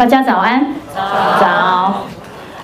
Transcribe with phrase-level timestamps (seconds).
[0.00, 0.66] 大家早安。
[0.94, 1.02] 早。
[1.38, 2.06] 早。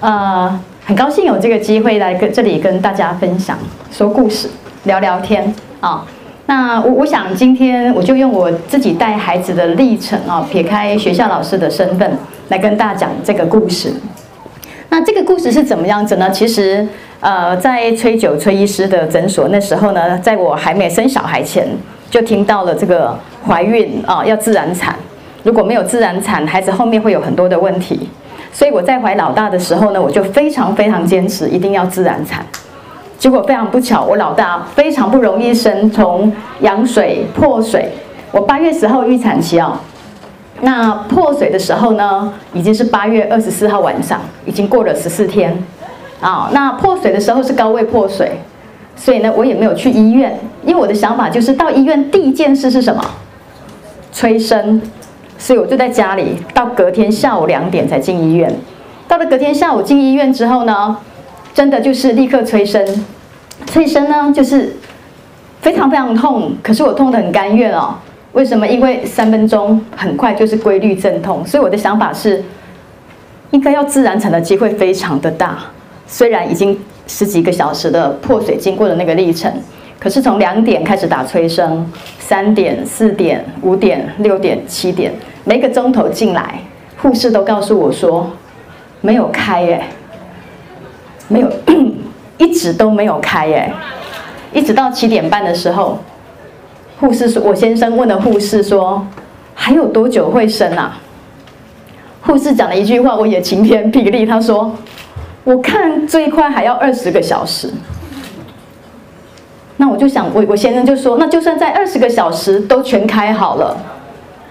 [0.01, 3.59] 呃，很高兴有这个机会来跟这里跟大家分享，
[3.93, 4.49] 说故事，
[4.85, 6.03] 聊聊天啊。
[6.47, 12.11] 那我我想今天我就用我自己带孩子的历程啊，撇开学校老师的身份
[12.49, 13.93] 来跟大家讲这个故事。
[14.89, 16.31] 那这个故事是怎么样子呢？
[16.31, 16.89] 其实
[17.21, 21.69] 呃，在崔九崔医师的诊所那时候呢，在我还没生小孩前，
[22.09, 23.15] 就听到了这个
[23.47, 24.97] 怀孕啊要自然产，
[25.47, 28.09] 如果没有自然产，孩子后面会有很多的问题。
[28.53, 32.45] 所以我在怀老大的时候呢，我就非常非常坚持一定要自然产。
[33.17, 37.93] 结果非常不巧，我老大非常不容易生，从羊水破水。
[38.33, 39.79] 我八月十号预产期哦，
[40.63, 45.57] 那破水的时候呢，已经是八月二十四号晚上，已经过了十四天
[46.21, 46.51] 啊。
[46.53, 48.33] 那破水的时候是高位破水，
[48.97, 53.01] 所以呢，我也没有去医院，因为我的想法就是到医院第一件事是什么？
[54.13, 54.81] 催生，
[55.39, 58.53] 所以我就在家里，到隔天下午两点才进医院。
[59.09, 60.97] 到了隔天下午进医院之后呢，
[61.55, 62.85] 真的就是立刻催生，
[63.67, 64.75] 催生呢就是
[65.61, 67.95] 非常非常痛，可是我痛得很甘愿哦。
[68.33, 68.67] 为什么？
[68.67, 72.43] 因为三分钟很快就是规律阵痛，所以我的想法是，
[73.51, 75.59] 应该要自然产的机会非常的大。
[76.07, 79.51] 虽然已经十几个小时的破水经过的那个历程，
[79.99, 85.13] 可是从两点开始打催生，三点、四点、五点、六点、七点，
[85.49, 86.59] 每个钟头进来，
[87.01, 88.29] 护士都告诉我说
[89.01, 89.85] 没有开耶。
[91.29, 91.49] 没有，
[92.39, 93.73] 一直都没有开耶，
[94.53, 95.99] 一直到七点半的时候，
[97.01, 99.07] 护士说，我先生问了护士说，
[99.55, 100.99] 还有多久会生啊？
[102.23, 104.73] 护士讲了一句话，我也晴天霹雳，他说，
[105.45, 107.71] 我看最快还要二十个小时。
[109.77, 113.77] 那我就想，我我先生就说，那就算在二十个小时都全开好了，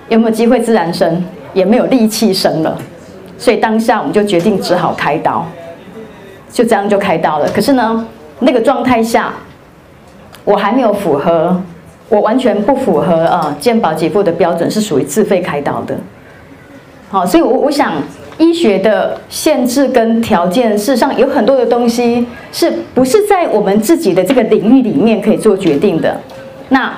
[0.10, 1.24] 有没有机会自然生？
[1.54, 2.78] 也没有力气生了，
[3.38, 5.46] 所以当下我们就决定只好开刀。
[6.52, 7.50] 就这样就开刀了。
[7.50, 8.06] 可是呢，
[8.40, 9.34] 那个状态下，
[10.44, 11.62] 我还没有符合，
[12.10, 15.98] 我完全不符合啊健保给付的标准，是属于自费开刀的。
[17.10, 17.94] 好，所以我我想，
[18.38, 26.20] 医学的限制跟条件，事实上有很多的东西，是不是在我们自己的这个领域里面可以做决定的？
[26.68, 26.94] 那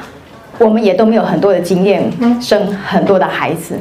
[0.59, 3.78] 我们也都没有很多的经验，生很多的孩子。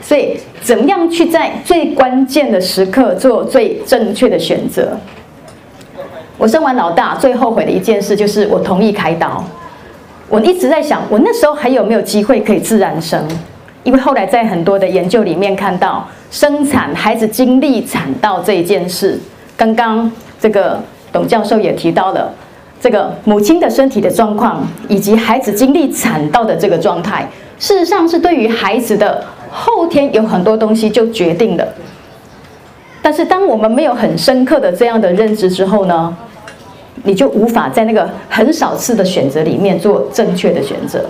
[0.00, 4.98] 所以，怎么样去在最关键的时刻做最正确的选择？
[6.38, 9.44] 我生完老大，最后悔的一件事就是我同意开刀。
[10.28, 13.22] 我一直在想，我那时候还有没有机会可以自然生？
[13.84, 19.20] 因为后来在很多的研究里面看到，生产孩子经历产道这一件事，
[19.56, 20.10] 刚刚
[20.40, 20.80] 这个
[21.12, 22.32] 董教授也提到了，
[22.82, 27.24] 这个母亲的身体的状况以及孩子经历产道的这个状态，
[27.58, 29.24] 事实上是对于孩子的。
[29.54, 31.68] 后天有很多东西就决定了，
[33.02, 36.16] 但是当我们没有很深刻的这样的认知之后呢，
[37.02, 41.04] 你就无法在那个很少次的选择里面做正确的选择。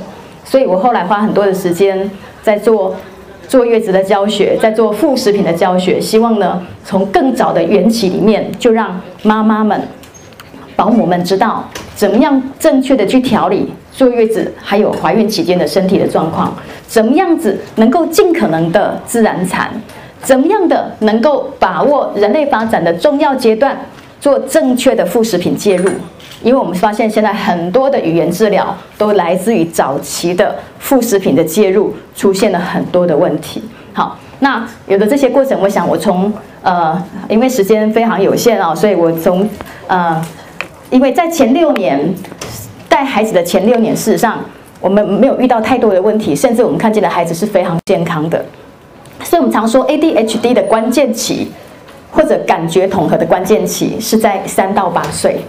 [0.44, 2.10] 所以我后来花很多的时间
[2.42, 2.96] 在做
[3.46, 9.80] 坐月子的教学，在做副食品的教学，希望呢从更早的缘起里面就让妈妈们、
[10.76, 13.72] 保姆们知道怎么样正确的去调理。
[13.92, 16.52] 坐月子还有怀孕期间的身体的状况，
[16.86, 19.70] 怎么样子能够尽可能的自然产？
[20.22, 23.76] 怎么样的能够把握人类发展的重要阶段，
[24.18, 25.90] 做正确的副食品介入？
[26.42, 33.62] 因为我们发现现在很多的语言治疗都来自于早期的副食品的介入，出现了很多的问题。
[33.92, 36.32] 好，那有的这些过程，我想我从
[36.62, 39.46] 呃，因为时间非常有限啊，所以我从
[39.86, 40.24] 呃，
[40.92, 42.14] 因为在前六年。
[42.88, 44.38] 带孩子的前六年，事实上
[44.78, 48.44] 我们没有遇到太多的问题，甚至我们看见的孩子是非常健康的。
[49.24, 51.50] 所以，我们常说 ADHD 的关键期，
[52.10, 55.40] 或者感觉统合的关键期是在三到八岁，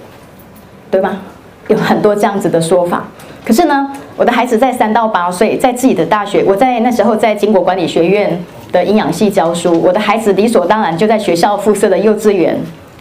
[0.90, 1.20] 对吗？
[1.68, 3.06] 有很多这样子的说法。
[3.46, 8.42] 可是呢，我的孩子在三到八岁，在自己的大学，我在那时候在经国管理学院
[8.72, 12.58] 的营养系教书，我的孩子理所当然就在学校附设的幼稚园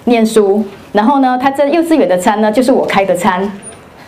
[0.06, 0.64] 念书。
[0.92, 3.50] 然后呢，他在幼稚园的餐呢，就是我开的餐。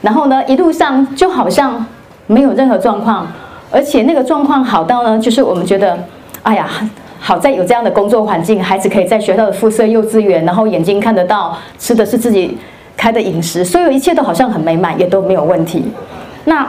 [0.02, 1.84] 然后呢，一路上就好像
[2.26, 3.26] 没有任何状况，
[3.70, 5.98] 而且那个状况好到呢，就是我们觉得，
[6.42, 6.68] 哎呀，
[7.18, 12.58] 好在有这样的工作环境，孩子可以在学校的附设幼稚园，然后眼睛看得到，吃的是自己
[12.96, 15.84] 开的饮食，所有一切都好像很美满，也都没有问题。
[16.44, 16.68] 那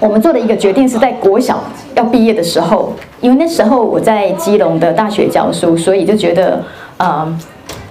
[0.00, 1.62] 我们做的一个决定是在国小
[1.94, 6.62] 要毕业的时候，因为那时候我在基隆的大学教书，所以就觉得，
[6.98, 7.38] 嗯，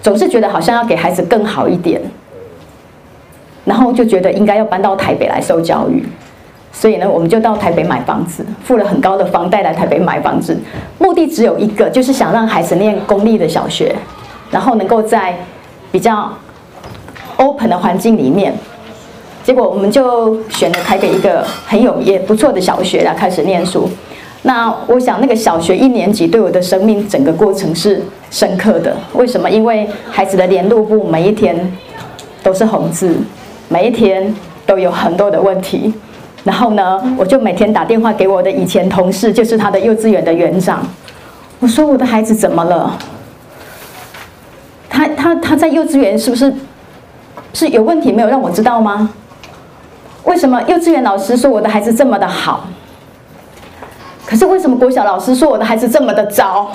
[0.08, 2.00] 总是觉得好像要给孩子更好一点。
[3.66, 6.02] 然后就觉得应该要搬到台北来受教育，
[6.72, 10.58] 所以呢，我们就到台北买房子，付了很高的房贷来台北买房子，
[10.98, 13.94] 目的只有一个，就是想让孩子念公立的小学，
[14.50, 15.38] 然后能够在
[15.92, 16.32] 比较
[17.36, 18.54] open 的环境里面。
[19.44, 23.90] 结果我们就选了台北一个很有也不错的小学来开始念书。
[24.44, 28.02] 那我想，那个小学一年级对我的生命整个过程是
[28.32, 28.96] 深刻的。
[29.14, 29.50] 为什么？
[29.50, 31.72] 因为孩子的联络簿每一天
[32.44, 33.18] 都是红字，
[33.68, 34.34] 每一天
[34.66, 35.94] 都有很多的问题。
[36.44, 40.82] 然后呢，我就每天打电话给我的以前同事，就是他的幼稚园的园长，
[41.60, 42.98] 我说我的孩子怎么了？
[44.88, 46.54] 他他他在幼稚园是不是
[47.54, 49.10] 是有问题没有让我知道吗？
[50.24, 52.68] 为什么幼稚园老师说我的孩子这么的好？
[54.28, 56.70] 可是为什么国小老师说我的孩子这么的糟？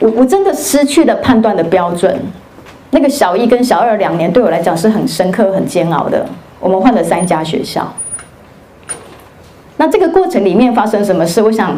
[0.00, 2.20] 我我真的失去了判断的标准。
[2.90, 6.26] 那个小一跟小二两年对我来讲是很深刻、很煎熬的。
[6.58, 7.86] 我们换了三家学校。
[9.76, 11.40] 那这个过程里面发生什么事？
[11.40, 11.76] 我想，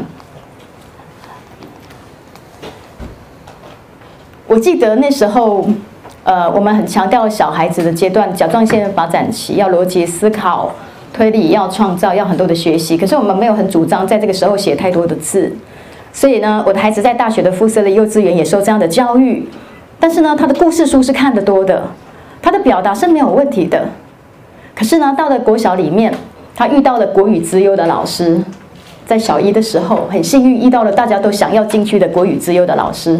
[4.47, 5.69] 我记得那时候。
[6.23, 10.71] 呃，我们很强调小孩子的阶段，甲状腺发展期要逻辑思考、
[11.13, 12.97] 推理，要创造，要很多的学习。
[12.97, 15.53] 可是我们没有很主张在这个时候写太多的字。
[16.13, 19.47] 所以呢，我的孩子在大学的附设的幼稚园也受这样的教育。
[19.99, 21.83] 但是呢，他的故事书是看得多的，
[22.41, 23.89] 他的表达是没有问题的。
[24.75, 26.13] 可是呢，到了国小里面，
[26.55, 28.41] 他遇到了国语资优的老师。
[29.07, 33.19] 在小一的时候，很幸运遇到了大家都想要进去的国语资优的老师。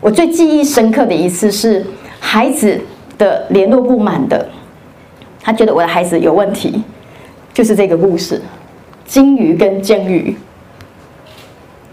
[0.00, 1.84] 我最记忆深刻的一次是。
[2.26, 2.80] 孩子
[3.18, 4.48] 的联络不满的，
[5.42, 6.82] 他觉得我的孩子有问题，
[7.54, 8.42] 就是这个故事，
[9.06, 10.36] 金鱼跟鲸鱼。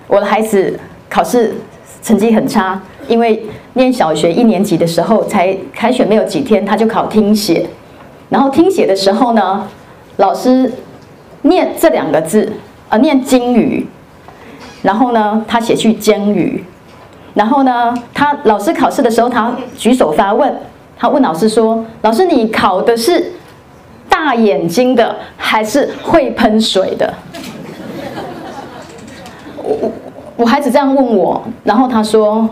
[0.08, 0.78] 我的孩子
[1.08, 1.56] 考试
[2.02, 7.68] 成绩很差，因为念小学一年级的时候才开学没有几天，他就考听写，
[8.30, 9.68] 然后听写的时候呢，
[10.18, 10.74] 老师
[11.44, 12.52] 念这两个字，
[12.90, 13.86] 呃，念金鱼，
[14.82, 16.64] 然后呢，他写去鲸鱼。
[17.34, 20.54] 然后呢，他老师考试的时候，他举手发问，
[20.98, 23.32] 他问老师说：“老师，你考的是
[24.12, 27.12] 大眼睛的还是会喷水的？”
[29.64, 29.92] 我
[30.36, 32.48] 我孩子这样问我，然后他说：“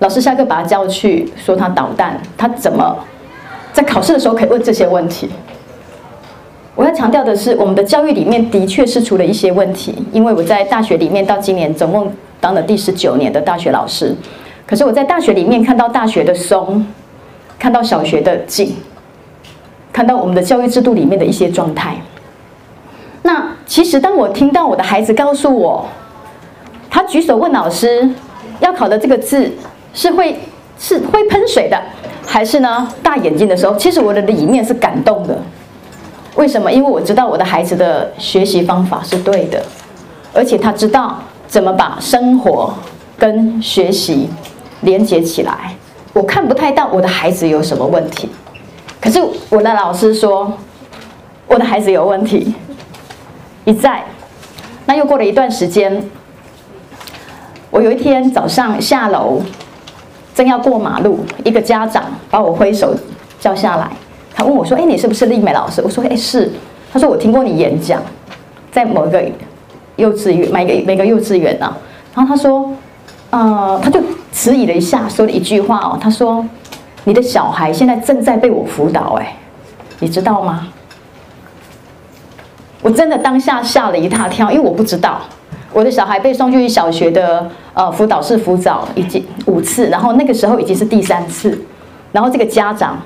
[0.00, 2.96] 老师下课把他叫去，说他捣蛋，他怎么
[3.72, 5.28] 在考试的时候可以问这些问题？”
[6.74, 12.10] 我要强调的是，我们的教育里面的确是出了一些问题，因为我在大学里面到今年总共。
[12.40, 14.14] 当了第十九年的大学老师，
[14.64, 16.86] 可是我在大学里面看到大学的松，
[17.58, 18.76] 看到小学的紧，
[19.98, 21.96] 看到我们的教育制度里面的一些状态。
[23.22, 25.84] 那其实当我听到我的孩子告诉我，
[26.88, 28.08] 他举手问老师，
[28.60, 29.50] 要考的这个字
[29.92, 30.38] 是会
[30.78, 31.76] 是会喷水的，
[32.24, 35.36] 还是呢大眼睛的时候，其实我的里面是感动的。
[36.36, 36.70] 为什么？
[36.70, 39.60] 因为我知道我的孩子的学习方法是对的，
[40.32, 41.18] 而且他知道。
[41.48, 42.72] 怎么把生活
[43.18, 44.28] 跟学习
[44.82, 45.74] 连接起来？
[46.12, 48.28] 我看不太到我的孩子有什么问题，
[49.00, 50.52] 可是我的老师说
[51.46, 52.54] 我的孩子有问题。
[53.64, 54.02] 一再，
[54.86, 56.02] 那又过了一段时间，
[57.70, 59.42] 我有一天早上下楼，
[60.34, 62.94] 正要过马路，一个家长把我挥手
[63.38, 63.90] 叫下来，
[64.34, 66.50] 他问我说：“哎，你是不是丽美老师？”我说：“哎，是。”
[66.92, 68.02] 他说：“我听过你演讲，
[68.72, 69.22] 在某个。”
[69.98, 71.76] 幼稚园，每个每个幼稚园啊，
[72.14, 72.72] 然后他说，
[73.30, 74.00] 呃，他就
[74.32, 76.46] 迟疑了一下，说了一句话哦，他说
[77.08, 79.34] ：“你的小孩现在正在被我辅导，哎，
[79.98, 80.68] 你知道吗？”
[82.84, 85.22] 我真的当下吓了一大跳，因为我不知道
[85.72, 91.58] 我的小孩被送去小学的呃辅导室辅导已经五次，然后那个时候已经是第三次，
[92.12, 93.00] 然后这个家长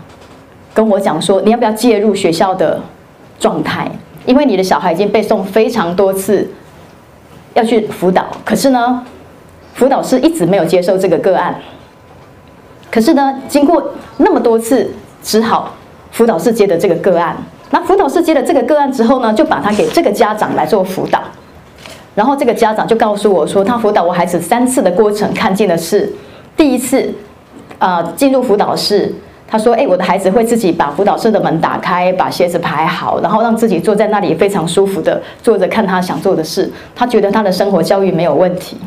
[0.75, 2.81] 跟我讲说：“你要不要介入学校的
[3.39, 3.89] 状态？
[4.27, 6.51] 因为你的小孩已经被送非常多次。”
[7.55, 9.07] 要去辅导，可是呢，
[9.75, 11.55] 辅导师一直没有接受这个个案。
[12.93, 13.83] 可是呢，经过
[14.19, 14.89] 那么多次，
[15.23, 15.73] 只好
[16.11, 17.35] 辅导室接的这个个案。
[17.71, 21.19] 那辅导室接了这个个案之后呢，就把他给这个家长来做辅导。
[22.15, 26.13] 然后这个家长就告诉我说，他辅导我孩子三次的过程，看见的是
[26.55, 27.11] 第一次，
[27.79, 29.13] 呃，进入辅导室。
[29.49, 36.73] 他说：“哎，我的孩子会自己把辅导室的门打开，把鞋子排好，然后让自己坐在那里非常舒服的坐着看他想做的事。
[36.97, 38.79] 他觉得他的生活教育没有问题。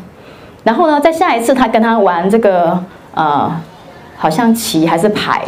[0.64, 2.76] 然后呢，在下一次他跟他玩这个
[3.14, 3.48] 呃，
[4.16, 5.42] 好像棋还是牌，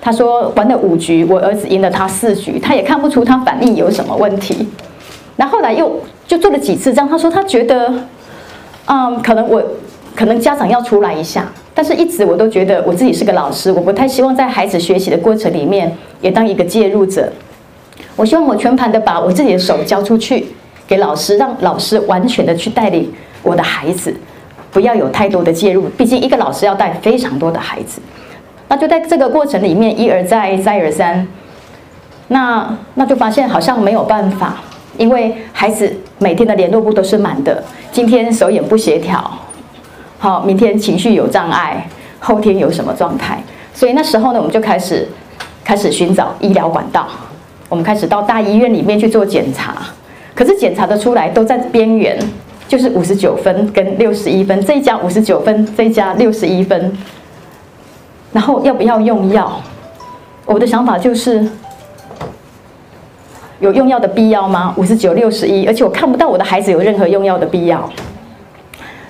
[0.00, 4.68] 他说玩了五局，我儿子赢了他四局，他也看不出他反应有什么问题。
[5.36, 7.92] 那后来又就做了几次这样，他说他觉得，
[8.86, 9.62] 嗯，可能我
[10.14, 11.46] 可能家长要出来一下。”
[11.78, 17.32] 但是，一直我都觉得我自己是个老师，我不太希望在孩子学习的过程里面也当一个介入者。
[18.16, 20.44] 我希望我全盘的把我自己的手交出去
[20.88, 23.08] 给老师，让老师完全的去带领
[23.44, 24.12] 我的孩子，
[24.78, 25.88] 不要有太多的介入。
[25.96, 28.00] 毕竟一个老师要带非常多的孩子，
[28.68, 31.26] 那就在这个过程里面一而再再而三，
[32.28, 34.58] 那那就发现好像没有办法，
[34.96, 39.28] 因为孩子每天的联络簿都是满的，今天手眼不协调，
[40.20, 41.84] 好，明天情绪有障碍，
[42.20, 43.42] 后天有什么状态，
[43.74, 45.08] 所以那时候呢，我们就开始
[45.64, 47.08] 开始寻找医疗管道，
[47.68, 49.74] 我们开始到大医院里面去做检查，
[50.36, 52.16] 可是检查的出来都在边缘，
[52.68, 56.96] 就是五十九分跟六十一分，这一家五十九分，这一家六十一分，
[58.30, 59.60] 然后要不要用药？
[60.44, 61.48] 我的想法就是
[63.60, 64.74] 有用药的必要吗？
[64.76, 67.90] 五十九六十一，而且我看不到我的孩子有任何用药的必要。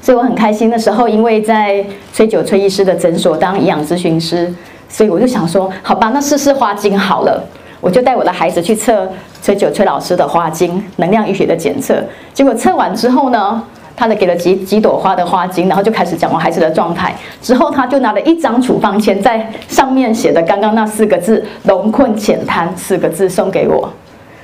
[0.00, 4.54] 所以我很开心的时候，因为在崔九崔医师的诊所当营养咨询师，
[4.88, 7.44] 所以我就想说，好吧，那试试花精好了。
[7.80, 9.08] 我就带我的孩子去测
[9.40, 12.02] 崔九崔老师的花精能量医学的检测。
[12.34, 13.62] 结果测完之后呢，
[13.96, 17.14] 他的给了几几朵花的花精，然后就开始讲我孩子的状态。
[17.40, 23.88] 之后他就拿了一张处方签，在上面写的刚刚那四个字“龙困浅滩”四个字送给我。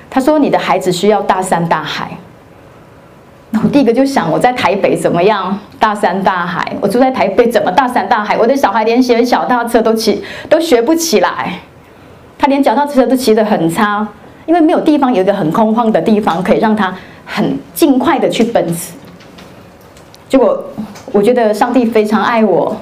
[0.08, 2.10] 他说：“你的孩子需要大山大海。”
[3.62, 5.56] 我第一个就想，我在台北怎么样？
[5.78, 8.36] 大山大海，我住在台北怎么大山大海？
[8.36, 11.60] 我的小孩连学脚踏车都起都学不起来，
[12.38, 14.06] 他连脚踏车都骑得很差，
[14.46, 18.92] 因为没有地方有一个很空旷的地方可以让他很尽快的去奔驰。
[20.28, 20.62] 结果
[21.12, 22.76] 我觉得上帝非常爱我，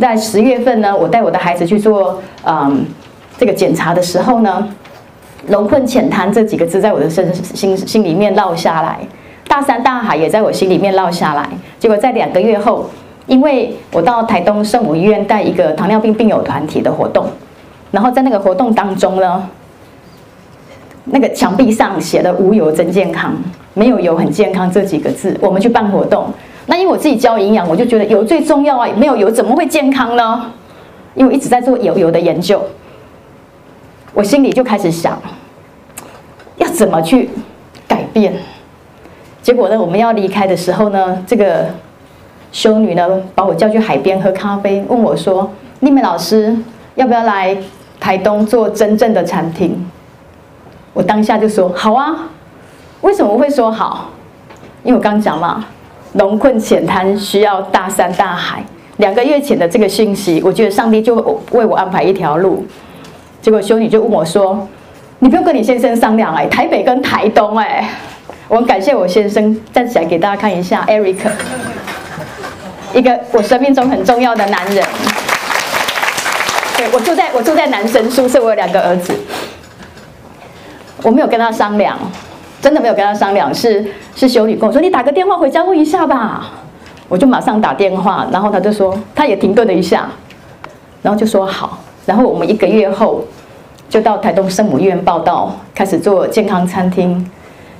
[0.00, 2.84] 在十月份呢，我带我的孩子去做嗯
[3.36, 4.68] 这个检查的时候呢
[5.48, 8.98] ，“龙困浅滩”这几个字在我的身心心里面落下来。
[9.46, 11.48] 大山大海也在我心里面落下来。
[11.78, 12.88] 结果在两个月后，
[13.26, 17.26] 因为我到台东圣母医院带一个糖尿病病友团体的活动，
[17.90, 19.48] 然后在那个活动当中呢，
[21.04, 23.34] 那个墙壁上写的“无油真健康”，
[23.74, 25.36] 没有油很健康这几个字。
[25.40, 26.26] 我们去办活动，
[26.66, 30.52] 那因为我自己教营养，我就觉得油最重要啊，没有油怎么会健康呢？
[31.14, 32.62] 因为我一直在做油油的研究，
[34.12, 35.20] 我心里就开始想，
[36.56, 37.30] 要怎么去
[37.88, 38.34] 改变。
[39.42, 41.66] 结果呢，我们要离开的时候呢，这个
[42.52, 46.54] 修女呢把我叫去海边喝咖啡，问我说：“丽美老师
[46.96, 47.56] 要不要来
[48.00, 49.86] 台东做真正的餐厅？”
[50.94, 52.30] 我当下就说：“好啊。”
[53.02, 54.10] 为什么会说好？
[54.82, 55.64] 因为我刚讲嘛，
[56.14, 58.60] 龙困浅滩需要大山大海。
[58.96, 61.14] 两个月前的这个讯息，我觉得上帝就
[61.52, 62.66] 为我安排一条路。
[63.40, 64.66] 结果修女就问我说
[65.20, 67.88] ：“你不用跟你先生商量哎，台北跟台东哎。”
[68.48, 71.18] 我很感谢我先生，站起来给大家看一下，Eric，
[72.94, 74.84] 一个我生命中很重要的男人。
[76.78, 79.12] 对，我住在我住在男生宿舍，我有两个儿子。
[81.02, 81.98] 我没有跟他商量，
[82.62, 86.52] 真的没有跟他商量，是是修女跟我说，你打个电话回家问一下吧。
[87.08, 90.08] 我就马上打电话，然后他就说，他也停顿了一下，
[91.02, 91.78] 然后就说好。
[92.06, 93.24] 然后我们一个月后
[93.88, 97.28] 就到台东圣母医院报到，开始做健康餐厅。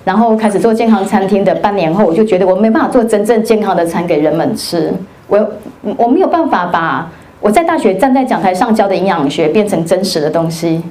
[0.04, 4.92] 然后开始做健康餐厅的半年后，我就觉得我没办法做真正健康的餐给人们吃。
[5.28, 5.48] 我
[5.96, 7.08] 我没有办法把
[7.40, 10.82] 我在大学站在讲台上教的营养学变成真实的东西。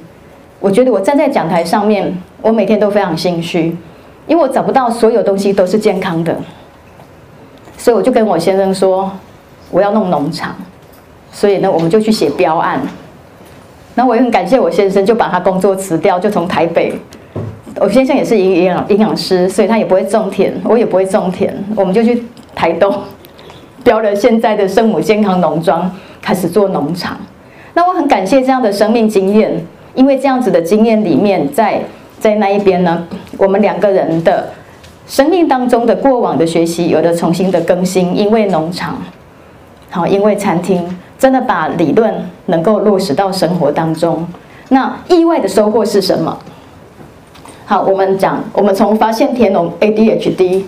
[0.60, 3.76] 我觉得我站在讲台上面，我每天都非常心虚，
[4.26, 6.36] 因为我找不到所有东西都是健康的。
[7.76, 9.10] 所以我就跟我先生说，
[9.70, 10.54] 我要弄农场。
[11.30, 12.80] 所以呢，我们就去写标案。
[13.94, 16.92] 那我也很感谢我先生，就把他工作辞掉，就从台北。
[17.80, 22.24] 我先生也是营养营养师，所以他也不会种田，我也不会种田，我们就去
[22.54, 22.92] 台东
[23.84, 25.88] 标了现在的圣母健康农庄，
[26.28, 27.16] 开始做农场。
[27.72, 29.50] 那我很感谢这样的生命经验，
[29.94, 31.80] 因为这样子的经验里面，在
[32.20, 33.08] 在那一边呢，
[33.38, 34.50] 我们两个人的
[35.06, 38.98] 生命当中的过往的学习有了重新的更新，因为农场，
[39.88, 40.86] 好，因为餐厅，
[41.18, 44.28] 真的把理论能够落实到生活当中。
[44.68, 46.38] 那意外的收获是什么？
[47.64, 50.62] 好，我们讲，我们从发现田龙 ADHD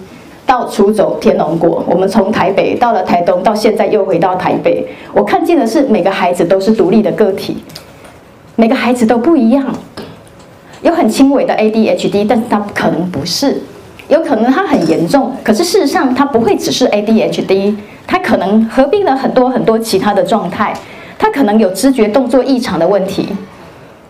[0.47, 4.87] 到出走天龙国，我们从台北到了台东，到现在又回到台北。
[5.13, 7.59] 我看见的是每个孩子都是独立的个体，
[8.57, 9.65] 每个孩子都不一样。
[10.83, 13.61] 有很轻微的 ADHD，但是他可能不是，
[14.09, 15.33] 有可能他很严重。
[15.45, 20.75] 可是事实上，他不会只是 ADHD，他可能合并了很多很多其他的状态。
[21.19, 23.29] 他可能有知觉动作异常的问题，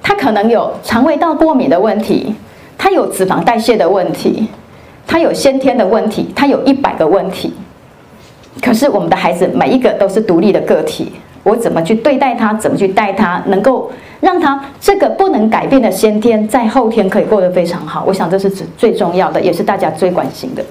[0.00, 2.34] 他可能有肠胃道过敏的问题。
[2.78, 4.46] 他有脂肪代谢的问题，
[5.10, 7.52] 他有先天的问题，他有一百个问题。
[8.62, 11.10] 可是我们的孩子每一个都是独立的个体，
[11.42, 13.90] 我怎么去对待他，怎么去带他，能够
[14.20, 18.04] 让他这个不能改变的先天，在后天可以过得非常好。
[18.06, 18.48] 我想这是
[18.78, 20.64] 最重要的，也是大家最关心的。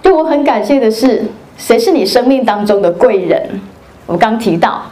[0.00, 1.24] 就我很感谢的是，
[1.58, 3.60] 谁是你生命当中的贵人？
[4.06, 4.82] 我刚提到，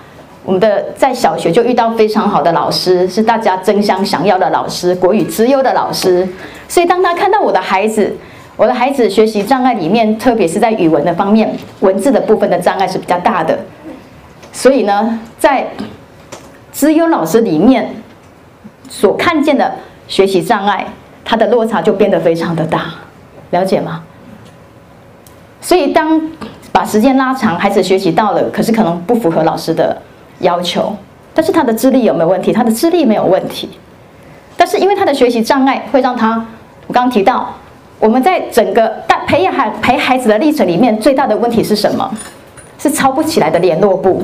[0.43, 6.27] 我们的在小学就遇到非常好的老师，是大家争相想要的老师，国语资优的老师。
[6.75, 8.17] 所以当他看到我的孩子，
[8.57, 13.57] 我的孩子学习障碍里面，特别是在语文的方面，文字的部分的障碍是比较大的。
[14.53, 15.69] 所以呢，在
[16.73, 17.95] 资优老师里面
[18.89, 19.73] 所看见的
[20.09, 20.85] 学习障碍，
[21.25, 22.87] 他的落差就变得非常的大，
[23.51, 24.03] 了解吗？
[25.61, 26.21] 所以当
[26.73, 29.97] 把时间拉长，孩子学习到了，可是可能不符合老师的
[30.41, 30.97] 要求，
[31.33, 32.53] 但是他的智力有没有问题？
[32.53, 33.71] 他的智力没有问题，
[34.57, 36.45] 但是因为他的学习障碍会让他，
[36.87, 37.55] 我刚刚提到，
[37.99, 42.11] 我们在整个大培养孩陪孩子的历程里面，最大的问题是什么？
[42.79, 44.23] 是抄不起来的联络簿。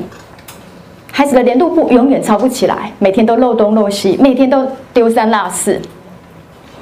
[1.11, 5.81] 孩子的联络簿永远抄不起来，每天都漏东漏西，每天都丢三落四。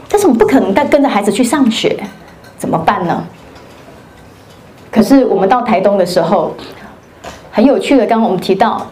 [0.10, 1.96] 但是我们不可能再跟着孩子去上学，
[2.58, 3.24] 怎么办呢？
[4.92, 6.54] 可是我们到台东的时候，
[7.52, 8.86] 很有趣的，刚刚我们提到，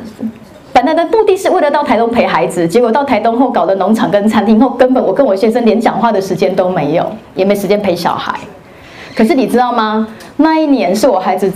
[0.78, 8.32] 本来的目的是为了到台东陪孩子，结果到台东后搞的农场跟餐厅后，根本我跟我先生连讲话的时间都没有，也没时间陪小孩。
[9.16, 10.08] 可是你知道吗？
[10.36, 11.52] 那一年是我孩子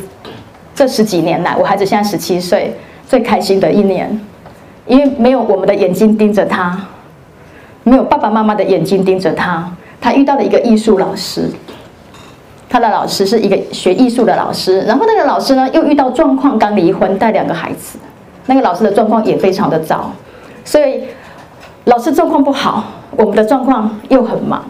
[0.73, 2.75] 这十几年来，我孩子现在十七岁。
[3.07, 4.19] 最开心的一年，
[4.87, 6.75] 因为没有我们的眼睛盯着他，
[7.83, 11.47] 没有爸爸妈妈的眼睛盯着他，他遇到了一个艺术老师，
[12.67, 17.99] 他的老师是一个学艺术的老师，然后那个老师呢又遇到状况，刚离婚带两个孩子，
[18.51, 20.11] 那个老师的状况也非常的糟，
[20.65, 21.05] 所以
[21.85, 24.61] 老师状况不好，我们的状况又很忙，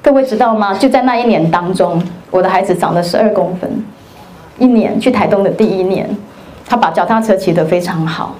[0.00, 0.72] 各位知道吗？
[0.72, 2.00] 就在那一年当中，
[2.30, 3.68] 我的孩子长了十二公分，
[4.58, 6.08] 一年去台东的第一年。
[6.68, 8.32] 他把脚踏车骑得非常好，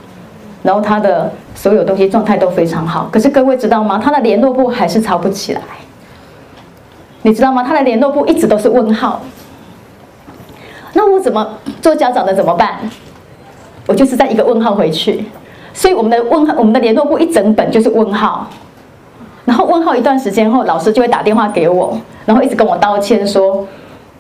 [0.63, 3.09] 然后他的所有东西状态都非常好。
[3.11, 4.01] 可是各位知道吗？
[4.01, 5.61] 他的联络簿还是抄不起来。
[7.23, 7.65] 你知道吗？
[7.65, 9.21] 他的联络簿一直都是问号。
[10.93, 11.45] 那我怎么
[11.83, 12.79] 做家长的怎么办？
[13.91, 15.25] 我就是在一个问号回去。
[15.75, 18.47] 所以我们的问号，我们的联络簿一整本就是问号。
[19.45, 23.67] 然后问号一段时间后，老师就会打电话给我，然后一直跟我道歉说，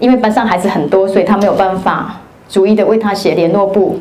[0.00, 2.16] 因为班上孩子很多，所以他没有办法。
[2.48, 4.00] 逐一的为他写联络簿，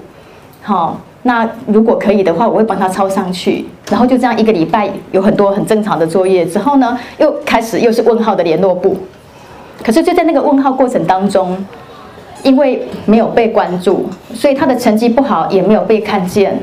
[0.63, 3.63] 好，那如果可以的话，我会帮他抄上去。
[3.91, 8.97] 然后就这样一个礼拜有很多很正常的作业之后呢，又开始又是问号的联络簿。
[9.85, 11.63] 可是就在那个问号过程当中，
[12.43, 16.57] 因为没有被关注，所以他的成绩不好，也没有被看见。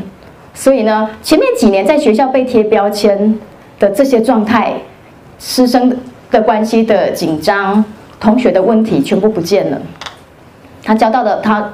[0.55, 3.39] 所以呢，前面几年在学校被贴标签
[3.79, 4.73] 的这些状态，
[5.39, 5.95] 师生
[6.31, 7.85] 的关系的紧张，
[8.19, 9.79] 同学的问题全部不见了。
[10.83, 11.73] 他交到了他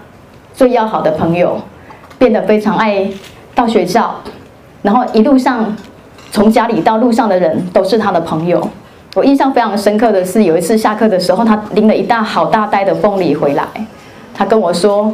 [0.52, 1.60] 最要好的朋友，
[2.18, 3.08] 变得非常爱
[3.54, 4.14] 到学校，
[4.82, 5.76] 然后一路上
[6.32, 8.68] 从家里到路上的人都是他的朋友。
[9.14, 13.64] 我印象非常深刻的是，有一次下课的时候，他拎了一大好大袋的凤梨回来，
[14.34, 15.12] 他跟我说，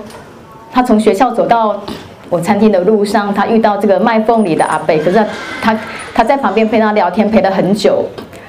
[0.72, 1.80] 他从学校走到
[2.28, 5.14] 我餐厅的路上，他遇到这个卖凤梨的阿伯，可是
[5.60, 5.80] 他他，
[6.14, 8.04] 他在旁边陪他聊天陪了很久，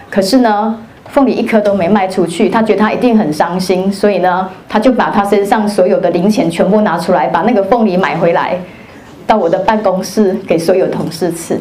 [0.10, 0.78] 可是呢。
[1.12, 8.56] 凤梨一颗都没卖出去，他觉得他一定很伤心，所以呢，他就把他身上所有的零钱全部拿出来，把那个凤梨买回来，
[9.26, 11.60] 到我的办公室给所有同事吃。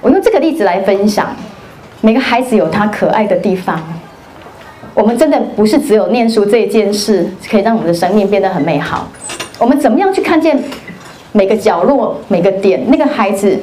[0.00, 1.28] 我用这个例子来分享，
[2.00, 3.80] 每个孩子有他可爱的地方。
[4.94, 9.06] 我们真的不是只有念书这一件事可以让我们的生命变得很美好。
[9.58, 10.60] 我们怎么样去看见
[11.32, 13.58] 每个角落、每个点，那个孩子？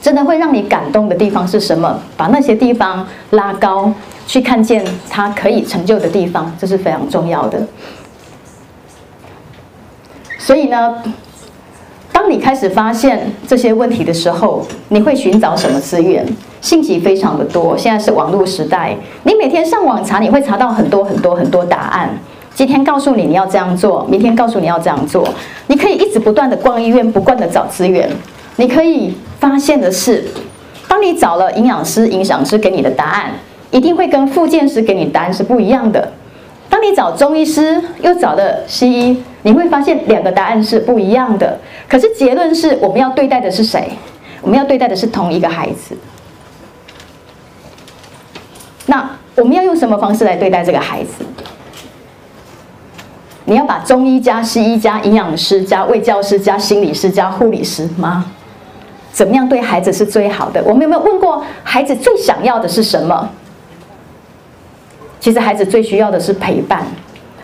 [0.00, 2.00] 真的会让你感动的地方是什么？
[2.16, 3.92] 把那些地方拉高，
[4.26, 7.60] 去看见他可以成就的地方，这是非常重要的。
[10.38, 11.02] 所以呢，
[12.26, 16.26] 当你开始发现这些问题的时候，你会寻找什么资源？
[16.60, 22.10] 信息非常的多，现在是网络时代，你每天上网查，你会查到很多很多很多答案。
[22.52, 25.24] 今天告诉你你要这样做，明天告诉你要这样做，
[25.68, 28.10] 你可以一直不断的逛医院，不断的找资源，
[28.56, 29.14] 你可以。
[29.38, 30.24] 发现的是，
[30.88, 33.30] 当你找了营养师、营养师给你的答案，
[33.70, 36.10] 一定会跟复健师给你答案是不一样的。
[36.68, 41.56] 当你找中医师又找了西医，你会发现两个答案是不一样的。
[41.88, 43.92] 可是结论是，我们要对待的是谁？
[44.42, 45.96] 我们要对待的是同一个孩子。
[48.86, 51.24] 那我们要用什么方式来对待这个孩子？
[53.44, 58.26] 你要把中医加西医加营养师加卫教师加心理师加护理师吗？
[59.12, 60.62] 怎么样对孩子是最好的？
[60.64, 63.28] 我们有没有问过孩子最想要的是什么？
[65.20, 66.84] 其实孩子最需要的是陪伴，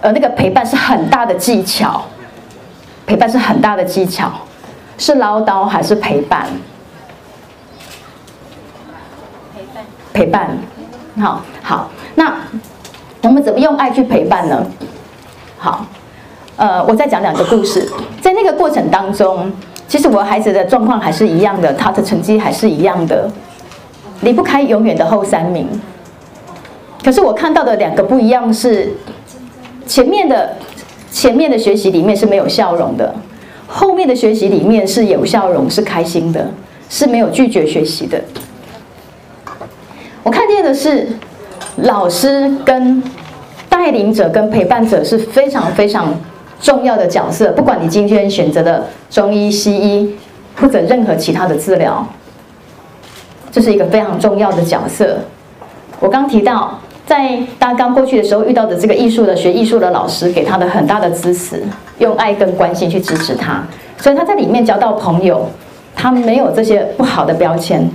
[0.00, 2.04] 而那个陪伴是很大的技巧。
[3.06, 4.30] 陪伴是很大的技巧，
[4.98, 6.46] 是唠叨还是陪伴？
[9.54, 9.84] 陪伴。
[10.12, 10.58] 陪伴。
[11.20, 12.34] 好，好，那
[13.22, 14.66] 我们怎么用爱去陪伴呢？
[15.58, 15.84] 好，
[16.56, 17.90] 呃，我再讲两个故事。
[18.20, 19.52] 在那个过程当中，
[19.86, 23.30] 其实我孩子的状况还是一样的，他的成绩还是一样的，
[24.22, 25.68] 离不开永远的后三名。
[27.04, 28.92] 可是我看到的两个不一样是，
[29.86, 30.56] 前面的
[31.12, 33.14] 前面的学习里面是没有笑容的，
[33.68, 36.50] 后面的学习里面是有笑容，是开心的，
[36.88, 38.18] 是没有拒绝学习的。
[40.22, 41.06] 我看见的是，
[41.76, 43.02] 老师跟
[43.68, 46.14] 带领者跟陪伴者是非常非常
[46.60, 47.52] 重要的角色。
[47.52, 50.16] 不管你今天选择的中医、西医
[50.56, 52.06] 或者任何其他的治疗，
[53.50, 55.18] 这是一个非常重要的角色。
[56.00, 56.80] 我刚提到，
[57.12, 61.62] 在他刚过去的时候遇到的这个艺术的学艺术的老师，给他的很大的支持，
[61.98, 63.62] 用爱跟关心去支持他，
[63.98, 65.46] 所以他在里面交到朋友，
[65.94, 67.86] 他没有这些不好的标签。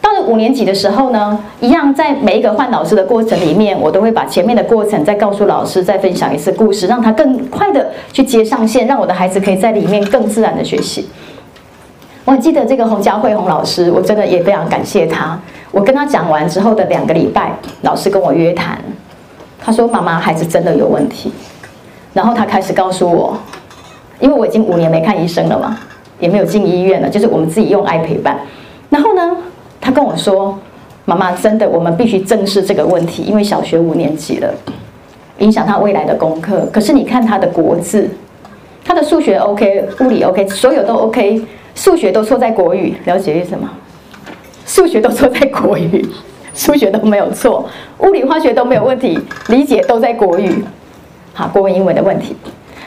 [0.00, 11.08] 到了五年级的时候呢，一样在每一个换老师的过程里面，我都会把前面的过程再告诉老师，再分享一次故事，让他更快的去接上线，让我的孩子可以在里面更自然的学习。
[12.24, 15.36] 我很记得这个洪佳慧洪老师，我真的也非常感谢他。
[15.72, 17.52] 我跟他讲完之后的两个礼拜，
[17.82, 18.78] 老师跟我约谈，
[19.60, 21.32] 他说：“妈妈，孩子真的有问题。”
[22.12, 23.38] 然后他开始告诉我，
[24.18, 25.78] 因为我已经五年没看医生了嘛，
[26.18, 28.36] 也没有进医院了，就是我们自己用爱陪伴。
[28.88, 29.36] 然后呢，
[29.80, 30.58] 他跟我说
[31.06, 34.52] ：“妈妈，真的，我们必须正视这个问题，因为小学五年级了，
[35.38, 36.68] 影响他未来的功课。
[36.72, 38.10] 可是你看他的国字，
[38.84, 41.40] 他的数学 OK，物理 OK，所有都 OK，
[41.76, 43.70] 数学都错在国语，了解意思吗？
[44.70, 46.08] 数学都错在国语，
[46.54, 50.64] 数学都没有错，物理化学都没有问题，理解都在国语，
[51.34, 52.36] 好，国文英文的问题。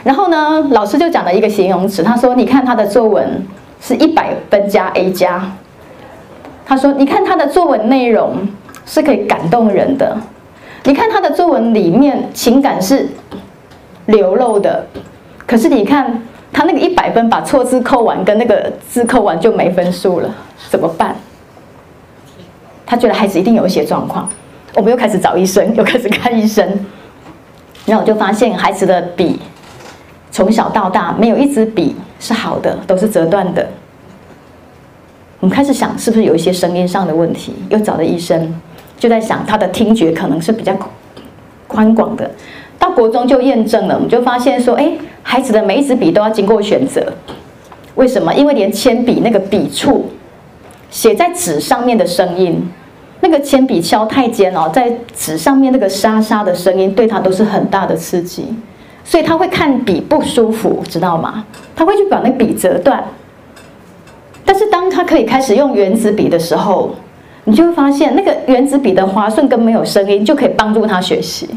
[0.01, 3.45] 然后呢，老师就讲了一个形容词，他说：你看他的作文
[3.81, 5.43] 是一百分加 A 加。”
[6.65, 8.37] 他说：“你看他的作文内容
[8.85, 10.15] 是可以感动人的，
[10.85, 13.09] 你看他的作文里面情感是
[14.05, 14.87] 流露的，
[15.45, 20.33] 可是你看他那个一百分把错字扣完，跟那个字扣完就没分数了，
[20.69, 21.13] 怎么办？
[22.85, 24.29] 他觉得孩子一定有一些状况，
[24.75, 26.67] 我们又开始找医生，又开始看医生，
[27.85, 29.39] 然后我就发现孩子的笔
[30.31, 33.67] 从小到大没有一支笔是好的，都是折断的。”
[35.39, 37.53] 我们开始想，是不是有一些声音上的问题？
[37.69, 38.53] 又找了医生，
[38.97, 40.73] 就在想他的听觉可能是比较
[41.67, 42.31] 宽广的。
[42.79, 44.91] 到国中就验证了，我们就发现说，哎，
[45.21, 47.11] 孩子的每一支笔都要经过选择。
[47.95, 48.33] 为什么？
[48.33, 50.09] 因为连铅笔那个笔触，
[50.93, 52.63] 写在纸上面的声音，
[53.21, 58.53] 那个铅笔敲太尖哦，在纸上面那个沙沙的声音，对他都是很大的刺激，
[59.03, 61.43] 所以他会看笔不舒服，知道吗？
[61.75, 63.03] 他会去把那笔折断。
[64.45, 66.93] 但是当他可以开始用原子笔的时候，
[67.45, 71.49] 你就会发现那个原子笔的滑顺跟没有声音就可以帮助他学习。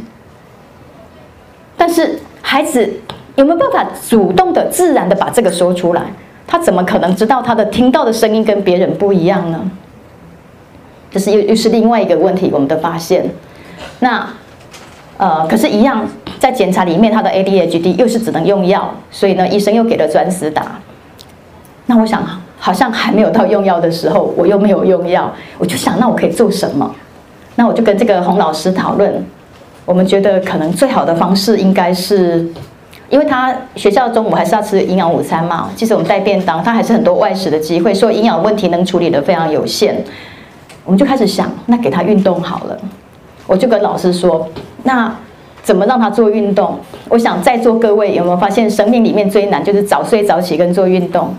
[1.76, 2.90] 但是孩子
[3.34, 6.04] 有没有办法主动的、自然的把这个说出来？
[6.46, 9.70] 他怎么可能知道他的听到的声音跟别人不一样呢？
[11.10, 13.28] 这是又又是另外一个问题，我们的发现。
[14.00, 14.28] 那
[15.16, 16.06] 呃，可是，一样
[16.38, 20.78] 在检查里面，他的 ADHD 又是只能用药，所以呢，医生又给了专思达。
[21.86, 22.22] 那我想。
[22.58, 26.92] 好像还没有到用药的时候，我又没有用药，我就想，那我可以做什么？
[27.54, 29.24] 那我就跟这个洪老师讨论，
[29.84, 32.48] 我们觉得可能最好的方式应该是，
[33.08, 40.04] 因为他学校中午还是要吃营养午餐嘛，其实我们带便当，他还是很多外食的机会，所以营养问题能处理得非常有限。
[40.84, 42.78] 我们就开始想，那给他运动好了。
[43.46, 44.48] 我就跟老师说，
[44.82, 45.14] 那
[45.62, 46.78] 怎么让他做运动？
[47.08, 51.34] 我想在座各位有没有发现，生命里面最难就是早睡早起跟做运动。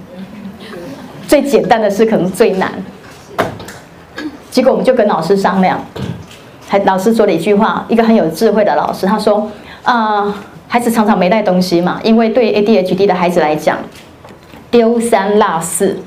[1.28, 2.72] 最简单的事可能最难，
[4.50, 5.78] 结果我们就跟老师商量，
[6.70, 9.50] 还老师说了一句话，一个很有智慧的老师，他说
[9.84, 10.34] ：“啊、
[10.68, 13.78] 孩子常常没带东西嘛，因为对 ADHD 的孩子来讲，
[14.70, 15.98] 丢三落四，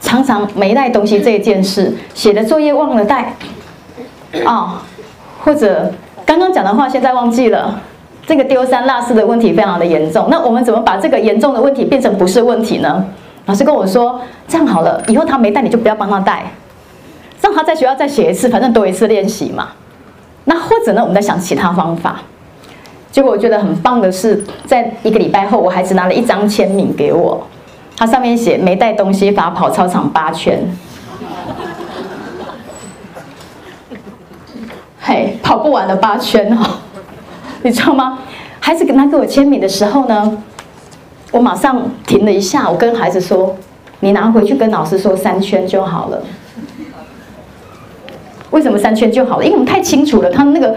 [0.00, 3.34] 常常没带东西这件事，写的作业忘了带，
[4.44, 4.70] 啊、哦，
[5.42, 5.90] 或者
[6.26, 7.80] 刚刚讲的话现在忘记了，
[8.26, 10.28] 这个丢三落四的问题非常的严重。
[10.30, 13.04] 那我们怎么把这个严重的问题变成不是问题呢？”
[13.46, 16.44] 老师跟我说：“这样好了，以后他没带，你就不要帮他带，
[17.40, 19.70] 让他在学校再写一次，反正多一次练习嘛。
[20.44, 22.20] 那或者呢，我们再想其他方法。
[23.12, 27.46] 结果我觉得很棒的是，在一个礼拜后，我孩子拿了一张签名给我，
[27.96, 30.58] 他上面写没带东西罚跑操场八圈。
[34.98, 36.78] 嘿，跑不完的八圈哦，
[37.62, 38.18] 你知道吗？
[38.60, 40.38] 孩子拿给我签名的时候呢？”
[41.32, 43.56] 我马上停了一下，我跟孩子说
[44.00, 46.22] ：“你拿回去跟老师说三圈就好了。”
[48.52, 49.44] 为什么三圈就好了？
[49.44, 50.76] 因为我们太清楚了，他那个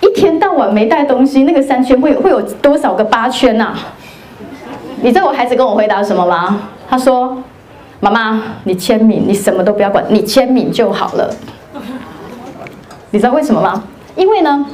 [0.00, 3.74] 一天到晚没带东西，那个三圈会会有多少个八圈呐、
[5.02, 6.60] 你知道我孩子跟我回答什么吗？
[6.88, 7.36] 他说
[8.00, 11.28] ：“妈妈，你签名，你什么都不要管，你签名就好了。”
[13.10, 13.82] 你知道为什么吗？
[14.14, 14.66] 因为呢，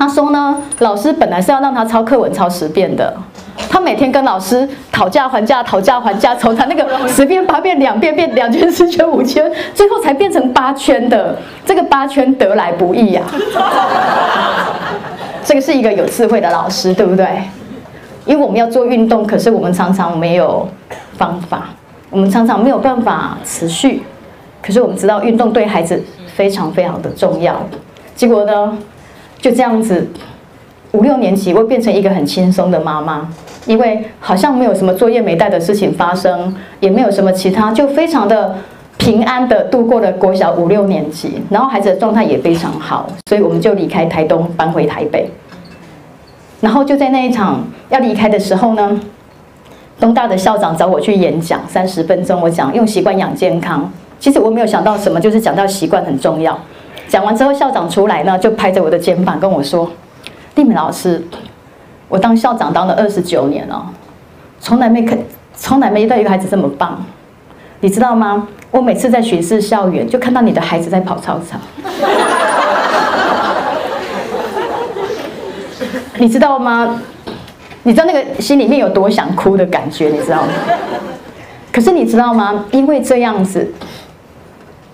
[0.00, 3.14] 他说呢，老师本来是要让他抄课文抄十遍的。
[3.68, 11.36] 他每天跟老师讨价还价，讨价还价，从他那个十遍八遍两遍变两圈四圈五圈，最后才变成八圈的。
[11.66, 13.22] 这个八圈得来不易呀、
[13.54, 14.72] 啊。
[15.44, 17.26] 这个是一个有智慧的老师，对不对？
[18.24, 20.66] 因为我们要做运动，可是我们常常没有
[21.18, 21.68] 方法，
[22.08, 24.02] 我们常常没有办法持续。
[24.62, 26.02] 可是我们知道运动对孩子
[26.34, 27.54] 非常非常的重要。
[28.16, 28.78] 结果呢，
[29.40, 30.06] 就这样子。
[30.92, 33.28] 五六年级，我变成一个很轻松的妈妈，
[33.64, 38.56] 因为好像没有什么作业没带的事情发生，也没有什么其他，就非常的
[38.98, 45.30] 平安的度过了国小五六年级，然后孩子的状态也非常好，所以我们就离开台东搬回台北，
[46.60, 49.00] 然后就在那一场要离开的时候呢，
[50.00, 56.58] 东大的校长找我去演讲三十分钟，我讲用习惯养健康，其实我没有想到什么，就是讲到习惯很重要。
[57.10, 59.90] 讲完之后，校长出来呢，就拍着我的肩膀跟我说。
[60.54, 61.20] 丽敏老师，
[62.08, 63.84] 我当校长当了二十九年了，
[64.60, 65.18] 从来没看，
[65.56, 67.04] 从来没遇到一个孩子这么棒，
[67.80, 68.46] 你知道吗？
[68.70, 71.60] 我每次在巡视校园，就看到你的孩子在跑操场，
[76.16, 77.02] 你知道吗？
[77.82, 80.48] 你知道那个心里面有多想哭的感觉，你知道吗？
[81.72, 82.64] 可是你知道吗？
[82.70, 83.68] 因为这样子。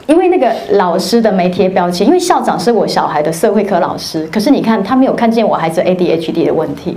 [0.06, 6.96] 因为那个老师的没贴标签，因为校长是我小孩的社会科老师，可是你看他没有看见我孩子 ADHD 的问题，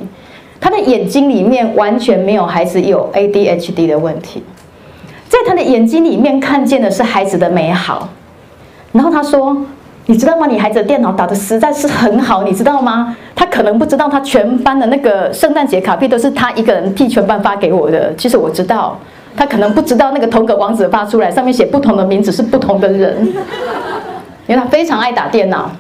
[0.61, 4.43] 他的眼睛里面完全没有孩子有 ADHD 的问题，
[5.27, 8.09] 在他的眼睛里面看见的是孩子的美好。
[8.91, 9.57] 然后他说
[10.05, 10.45] ：“你知道吗？
[10.45, 13.15] 你孩子的电脑打得实在是很好，你知道吗？
[13.35, 18.13] 他可能不知道，他全班的那个圣诞节卡片都是他一个人替全班发给我的。
[18.15, 18.95] 其实我知道。”
[19.39, 23.25] 他可能不知道那个同个网址发出来，上面写不同的名字是不同的人，
[24.47, 25.71] 因为他非常爱打电脑，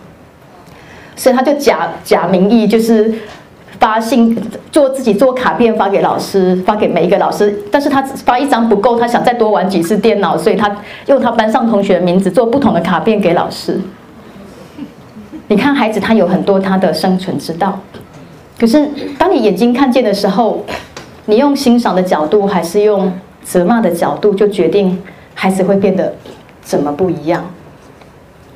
[1.17, 3.13] 所以他就假假名义就是
[3.77, 4.33] 发信
[4.71, 7.53] 做自己做卡片发给老师，发给每一个老师。
[7.69, 10.73] 但是他发一张不够，他想再多玩几次电脑，所以他
[11.07, 13.77] 用他班上同学的名字做不同的卡片给老师。
[15.49, 17.77] 你看孩子他有很多他的生存之道，
[18.57, 20.63] 可是当你眼睛看见的时候，
[21.25, 23.11] 你用欣赏的角度还是用？
[23.43, 25.01] 责骂的角度就决定
[25.33, 26.13] 孩子会变得
[26.61, 27.43] 怎么不一样，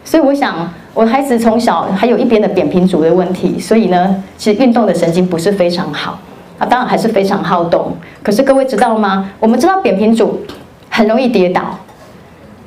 [0.03, 6.19] 所以我想，我孩子从小还有一边的扁平足的问题，所以呢，其实运动的神经不是非常好，
[6.59, 7.95] 啊，当然还是非常好动。
[8.21, 9.31] 可是各位知道吗？
[9.39, 10.41] 我们知道扁平足
[10.89, 11.79] 很容易跌倒，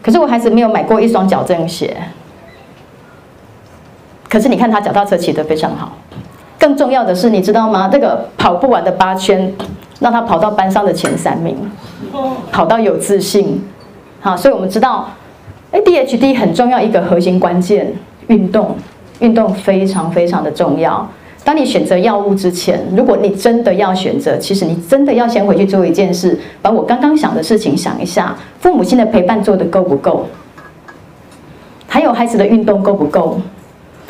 [0.03, 1.97] 可是我孩子没有买过一双矫正鞋，
[4.29, 5.93] 可是你看他脚踏车骑得非常好。
[6.59, 7.89] 更重要的是，你知道吗？
[7.93, 9.53] 这个跑不完的八圈。
[9.99, 11.57] 让他跑到班上的前三名，
[12.53, 13.63] 跑到有自信，
[14.21, 15.09] 好，所以我们知道
[15.73, 17.93] ，ADHD 很重要一个核心关键，
[18.27, 18.77] 运动，
[19.21, 21.09] 运动非常非常的重要。
[21.45, 30.27] 当你选择药物之前，如果你真的要选择，其实你真的要先回去做一件事，把我刚刚想的事情想一下，父母亲的陪伴做得够不够？
[31.87, 33.41] 还有孩子的运动够不够？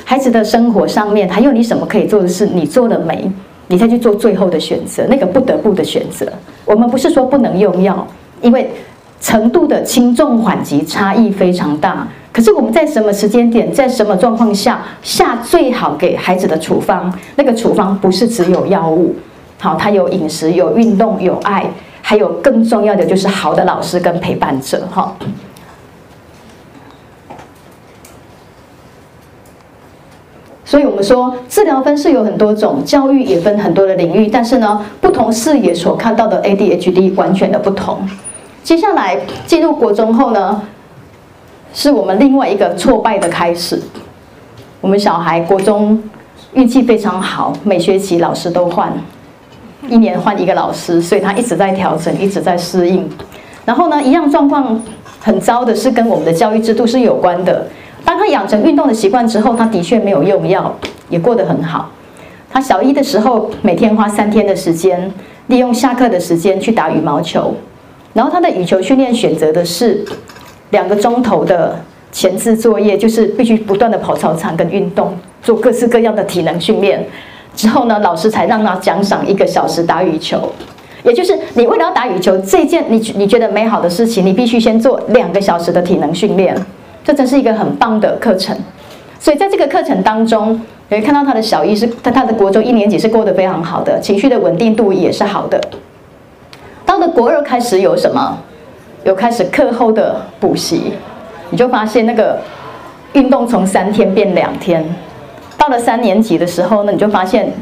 [0.04, 3.30] 孩子的生活上面还有你什么可以做的事，你做了没？
[3.68, 6.26] 你再去做最后的选择，那个不得不的选择。
[6.64, 8.06] 我们不是说不能用药，
[8.40, 8.70] 因为
[9.20, 12.06] 程度的轻重缓急差异非常大。
[12.32, 17.12] 可是我们在什么时间点，在什么状况下下最好给孩子的处方？
[17.34, 19.14] 那个处方不是只有药物，
[19.58, 21.64] 好，它有饮食、有运动、有爱，
[22.02, 25.16] 还有更重要的就是好的老师跟陪伴者，哈。
[30.68, 38.00] 所以我们说，治疗分是有很多种，教育也分很多的领域，但是呢，不同视野所看到的 ADHD 完全的不同。
[38.64, 40.60] 接下来进入国中后呢，
[41.72, 43.80] 是我们另外一个挫败的开始。
[44.80, 46.02] 我们小孩国中
[46.54, 48.92] 运气非常好，每学期老师都换，
[49.88, 53.08] 一年换一个老师，所以他一直在调整，一直在适应。
[53.64, 54.82] 然后呢，一样状况
[55.20, 57.64] 很糟的是跟我们的教育制度是有关的。
[58.06, 60.72] 当他养成运动的习惯之后，他的确没有用药，
[61.08, 61.90] 也过得很好。
[62.48, 65.12] 他小一的时候，每天花三天的时间，
[65.48, 67.52] 利用下课的时间去打羽毛球。
[68.14, 70.04] 然后他的羽球训练选择的是
[70.70, 71.76] 两个钟头的
[72.12, 77.04] 前置作业，就是必须不断的跑操场跟运动，做各式各样的体能训练。
[77.56, 80.52] 之后呢，老师才让他奖赏一个小时打羽球。
[81.02, 86.56] 也就是你为了要打羽球这件你你觉得美好的事情，你必须先做两个小时的体能训练，
[87.06, 88.54] 这真是一个很棒的课程。
[89.20, 95.60] 所以在这个课程当中，你会看到他的小一是他他的国中一年级是过得非常好的，情绪的稳定度也是好的。
[96.84, 98.36] 到了国二开始有什么？
[99.04, 100.94] 有开始课后的补习，
[101.50, 102.40] 你就发现那个
[103.12, 104.84] 运动从三天变两天。
[105.56, 107.52] 到了三年级的时候呢，你就发现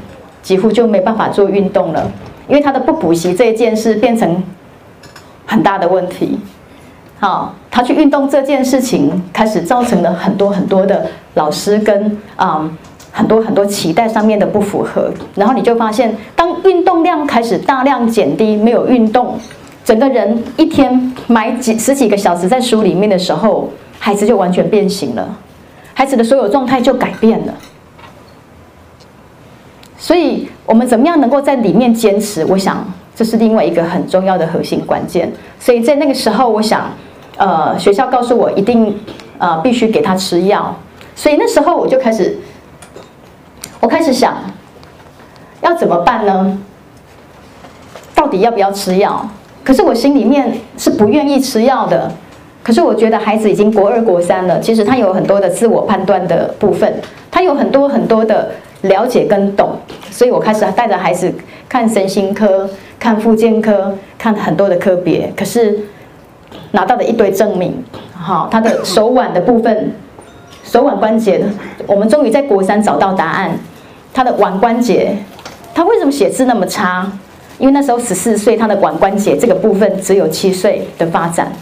[0.42, 2.10] 几乎就没办法做运动了，
[2.48, 4.42] 因为他的不补习这件事变成
[5.46, 6.38] 很大的问题。
[7.24, 12.70] 好，他去运动这件事情开始造成了很多很多的老师跟啊、
[13.10, 19.38] 很多很多期待上面的不符合，然后你就发现，当运动量开始大量减低，没有运动，
[19.82, 25.26] 整个人一天埋几十几个小时在书里面的时候，孩子就完全变形了，
[25.94, 27.54] 孩子的所有状态就改变了。
[29.96, 32.44] 所以，我们怎么样能够在里面坚持？
[32.44, 32.84] 我想
[33.16, 35.32] 这是另外一个很重要的核心关键。
[35.58, 36.90] 所以在那个时候，我想，
[37.36, 38.98] 呃，学校告诉我一定，
[39.38, 40.74] 呃，必须给他吃药。
[41.14, 42.36] 所以那时候我就开始，
[43.80, 44.36] 我开始想，
[45.60, 46.58] 要怎么办呢？
[48.14, 49.28] 到底要不要吃药？
[49.62, 52.10] 可是我心里面是不愿意吃药的。
[52.62, 56.94] 可是我觉得孩子已经国二、国三了，其实他有很多的自我判断的部分，
[57.30, 58.50] 他有很多很多的。
[58.84, 59.78] 了解跟懂，
[60.10, 61.32] 所以我开始带着孩子
[61.66, 62.68] 看身心科、
[62.98, 65.32] 看复健科、看很多的科别。
[65.34, 65.78] 可是
[66.72, 67.72] 拿到的一堆证明，
[68.12, 69.92] 好，他的手腕的部分，
[70.64, 71.44] 手腕关节，
[71.86, 73.50] 我们终于在国三找到答案。
[74.12, 75.16] 他的腕关节，
[75.74, 77.10] 他为什么写字那么差？
[77.58, 81.52] 因为那时候十四岁，他的腕关节这个部分只有七岁的发展，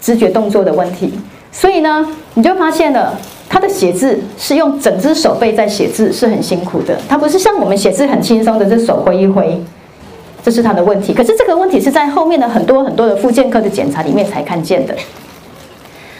[0.00, 1.12] 知觉动作的问题。
[1.52, 3.18] 所以呢，你就发现了。
[3.52, 6.96] 他的写字是用整只手背在写字，是很辛苦的。
[7.08, 9.60] 他不是像我们写字很轻松的，这手挥一挥，
[10.42, 11.12] 这是他的问题。
[11.12, 14.94] 可是这个问题是在后面的很多很多的复健科的检查里面才看见的。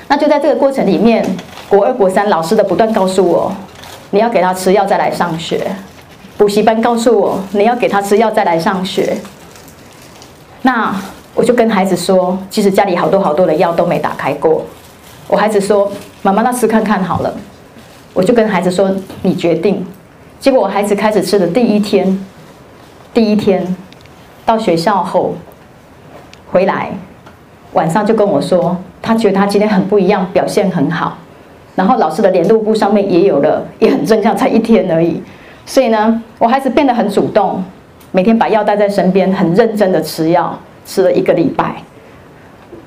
[0.09, 1.25] 那就在这个过程里面，
[1.69, 3.53] 国二、国三老师的不断告诉我，
[4.11, 5.71] 你要给他吃药再来上学。
[6.37, 9.17] 补习班告诉我，你要给他吃药再来上学。
[10.63, 10.95] 那
[11.35, 14.65] 我就跟孩子说，其实家里好多好多的药都没打开过。
[15.29, 15.91] 我孩子说
[16.23, 17.33] ：“妈妈，那吃看看好了。”
[18.13, 18.91] 我就跟孩子说
[19.23, 19.87] ：“你决定。”
[20.41, 22.27] 结果我孩子开始吃的第一天，
[23.15, 23.77] 第一天
[24.51, 25.33] 到学校后
[26.51, 26.89] 回来，
[27.75, 31.17] 晚上就跟我说，他觉得他今天很不一样，表现很好。
[31.77, 35.23] 然后老师的联络簿上面也有了，也很正向，才一天而已。
[35.65, 37.63] 所以呢，我孩子变得很主动，
[38.11, 41.77] 每天把药带在身边，很认真的吃药，吃了一个礼拜，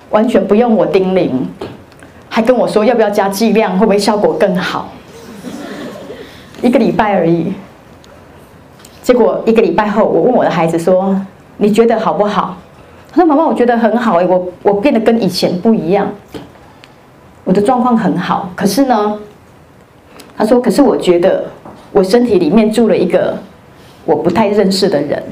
[0.09, 1.29] 完全不用我叮咛。
[2.27, 4.89] 还跟我说要不要加剂量，会不会效果更好？
[6.61, 7.53] 一个礼拜而已。
[9.01, 11.15] 结果一个礼拜后，我问我的孩子说
[11.63, 12.57] ：“你觉得好不好？”
[13.11, 14.19] 他说：“妈妈，我觉得很好。
[14.19, 16.07] 哎，我我变得跟以前不一样，
[17.43, 18.49] 我的状况很好。
[18.55, 19.17] 可是呢，
[20.37, 21.45] 他说，可是我觉得
[21.91, 23.37] 我身体里面住了一个
[24.05, 25.23] 我不太认识的人。”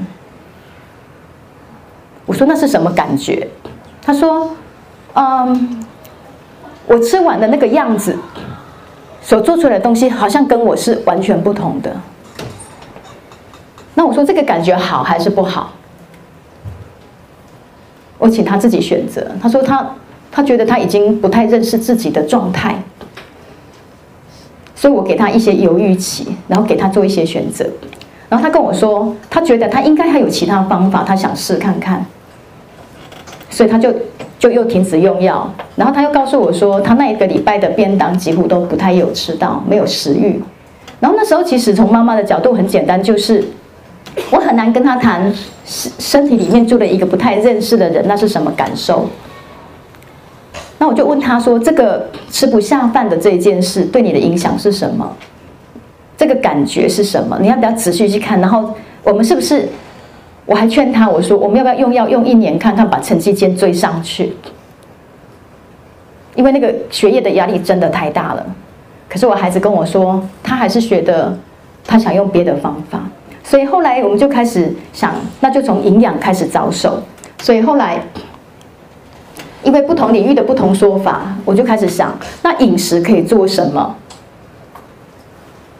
[2.24, 3.46] 我说：“那是什么感觉？”
[4.02, 4.50] 他说
[5.14, 5.84] ：“嗯。”
[6.84, 8.18] 我吃完的那个样子，
[9.22, 11.96] 所做出来的东西好像跟我是完全不同的。
[13.94, 15.72] 那我说这个感觉好还是不好？
[18.22, 19.26] 我请他自己选择。
[19.42, 19.84] 他说他
[20.30, 22.80] 他觉得他已经不太认识自己的状态，
[24.76, 27.66] 所以我给他一些犹豫期，然后给他做一些选择。
[28.28, 32.06] 然后他跟我说，他觉得他应该还有其他方法，他想试看看，
[33.50, 33.92] 所以他就。
[34.42, 40.42] 就又停止用药，然后他又告诉我说，他那一个礼拜的便当几乎都不太有吃到，没有食欲。
[40.98, 43.44] 然后那时候其实从妈妈的角度很简单，就是
[44.30, 45.32] 我很难跟他谈
[45.64, 49.08] 身身体里面住了一个不太认识的人，那是什么感受？
[50.78, 55.16] 那我就问他说，这个吃不下饭的这一件事对你的影响是什么？
[56.16, 57.38] 这个感觉是什么？
[57.40, 58.40] 你要不要仔细去看？
[58.40, 59.68] 然后我们是不是？
[60.44, 64.32] 我还劝他，我说我们要不要用药用一年看看，把成绩先追上去？
[66.34, 68.44] 因为那个学业的压力真的太大了。
[69.08, 71.36] 可是我孩子跟我说，他还是觉得
[71.86, 73.00] 他想用别的方法。
[73.52, 76.98] 所以后来我们就开始想，那就从营养开始着手。
[77.42, 78.00] 所以后来，
[79.62, 83.94] 因为不同领域的不同说法，我就开始想，那饮食可以做什么？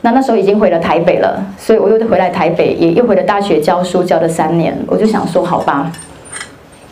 [0.02, 4.76] 那那时候已经回了台北了，所以我又回来台北，也又回了大学教书，教了三年。
[4.86, 5.90] 我就想说，好吧，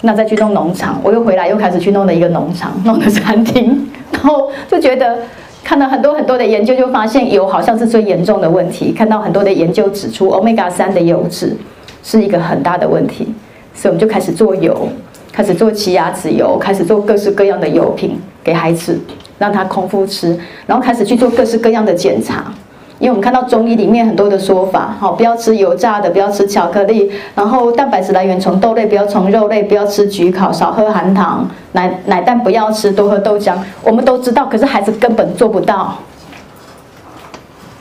[0.01, 0.99] 那再去弄农场。
[1.03, 3.87] 我又回来，又开始去弄了一个农场，弄了餐厅。
[4.11, 5.19] 然后就觉得
[5.63, 8.93] 看到很多很多的研究，就发现油好像是最严重的问题。
[8.93, 11.57] 看到很多的研究指出，，omega 三的油脂
[12.03, 13.33] 是一个很大的问题。
[13.73, 14.89] 所以我们就开始做油，
[15.33, 18.99] 开始做奇亚籽油，开始做各式各样的油品给孩子，
[19.39, 20.37] 让他空腹吃，
[20.67, 22.53] 然后开始去做各式各样的检查。
[23.01, 33.55] 因为我们看到中医里面很多的说法，好，不要吃油炸的，不要吃巧克力，然后蛋白质来源从豆类，不要从肉类，不要吃焗烤，少喝含糖，奶奶蛋不要吃，多喝豆浆。
[33.83, 35.97] 我们都知道，可是孩子根本做不到，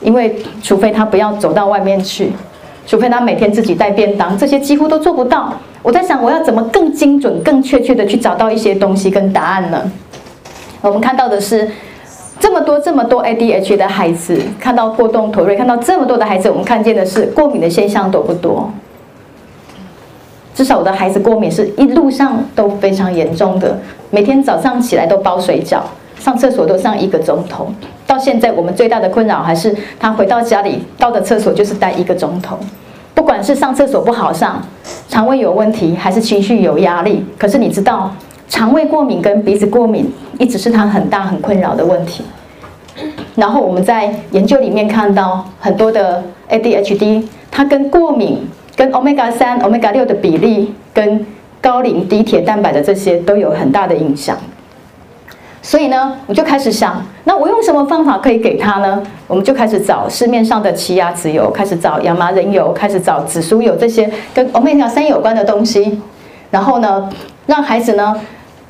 [0.00, 2.32] 因为除非他不要走到外面去，
[2.86, 5.52] 除非他每天自己带便当，这些几乎都做不到。
[5.82, 9.92] 我在想，我要怎么更精准、更确切的去找到一些东西跟答案呢？
[10.80, 11.70] 我们看到的是。
[12.40, 18.68] 这么多这么多 ADHD 的孩子，看到过动妥瑞，看到这么多的孩子，我们看见的是过敏的现象多不多？
[20.54, 23.78] 至少我的孩子过敏是一路上都非常严重的，
[24.10, 25.80] 每天早上起来都包水饺，
[26.18, 27.70] 上厕所都上一个钟头。
[28.06, 32.58] 到现在我们最大的困扰还是他回到家里到的厕所就是待一个钟头，
[33.14, 34.60] 不管是上厕所不好上，
[35.08, 37.24] 肠胃有问题，还是情绪有压力。
[37.38, 38.10] 可是你知道？
[38.50, 42.24] 肠胃过敏跟鼻子过敏一直是他很大很困扰的问题。
[43.36, 48.46] 然后我们在研究里面看到很多的 ADHD，它跟过敏、
[48.76, 51.24] 跟 Omega 三、Omega 六的比例、跟
[51.60, 54.36] 高磷、低铁、蛋白的这些都有很大的影响。
[55.62, 59.00] 所以呢，我就开始想，那我用什么方法可以给他呢？
[59.28, 66.00] 我们就开始找市面上的奇亚籽油，开始找亚麻仁油，开始找紫苏油这些跟 Omega 三有关的东西。
[66.50, 67.08] 然后呢，
[67.46, 68.20] 让孩子呢。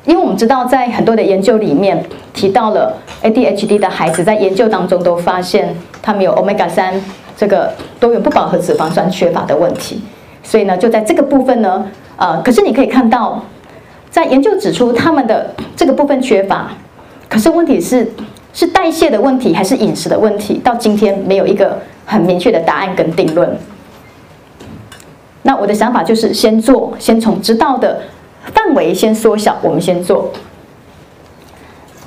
[0.03, 6.99] 因为我们知道，在很多的研究里面提到了 ADHD 的孩子，在研究当中都发现他们有 Omega 三
[7.37, 10.01] 这个多元不饱和脂肪酸缺乏的问题。
[10.43, 11.85] 所以呢，就在这个部分呢，
[12.17, 13.43] 呃，可是你可以看到，
[14.09, 16.71] 在研究指出他们的这个部分缺乏，
[17.29, 18.11] 可是问题是
[18.53, 20.55] 是代谢的问题还是饮食的问题？
[20.63, 21.77] 到今天没有一个
[22.07, 23.55] 很明确的答案跟定论。
[25.43, 28.01] 那我的想法就是先做，先从知道的。
[28.45, 30.31] 范围先缩小，我们先做。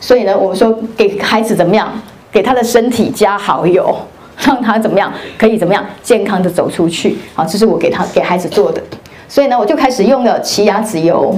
[0.01, 1.89] 所以呢，我们说给孩子怎么样？
[2.31, 3.97] 给他的身体加好油，
[4.45, 5.13] 让他怎么样？
[5.39, 5.85] 可以怎么样？
[6.03, 7.17] 健康的走出去。
[7.35, 8.83] 好，这是我给他给孩子做的。
[9.29, 11.35] 所以呢，我就开始用了奇亚籽油，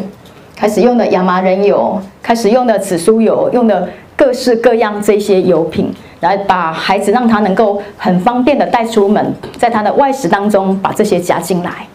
[0.56, 11.86] 开始用了亚麻仁油，开始用了紫苏油，用的各式各样这些油品，来把孩子让他能够很方便的带出门，在他的外食当中把这些加进来。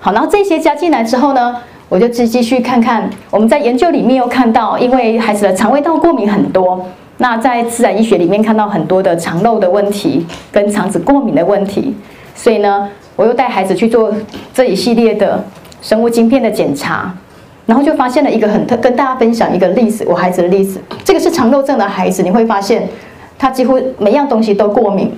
[0.00, 1.56] 好，然后这些加进来之后呢，
[1.88, 6.84] 我就继继续看看，我们在研究里面又看到，因为孩子的肠胃道过敏很多，
[7.18, 11.94] 那在自然医学里面看到很多的肠漏的问题跟肠子过敏的问题，
[12.34, 14.12] 所以呢，我又带孩子去做
[14.52, 15.44] 这一系列的
[15.80, 17.14] 生物晶片的检查，
[17.66, 22.88] 然后就发现了一个很特，跟大家分享一个例子，我孩子的例子，这个是肠漏症的孩子，你会发现
[23.38, 25.12] 他几乎每样东西都过敏，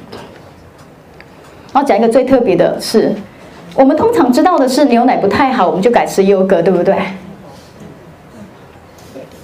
[1.73, 3.15] 然后讲一个最特别的是。
[3.79, 6.97] 我们通常知道的是牛奶不太好，我们就改吃优格，对不对？